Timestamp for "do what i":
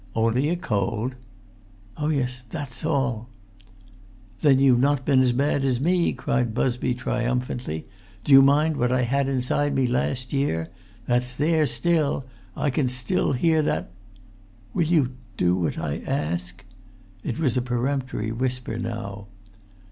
15.37-15.99